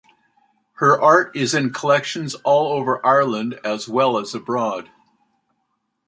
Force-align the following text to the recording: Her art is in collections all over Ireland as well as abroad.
Her 0.77 0.99
art 0.99 1.35
is 1.35 1.53
in 1.53 1.73
collections 1.73 2.33
all 2.43 2.71
over 2.73 3.05
Ireland 3.05 3.59
as 3.63 3.87
well 3.87 4.17
as 4.17 4.33
abroad. 4.33 4.89